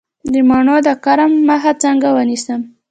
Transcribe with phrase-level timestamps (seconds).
[0.31, 2.61] د مڼو د کرم مخه څنګه ونیسم؟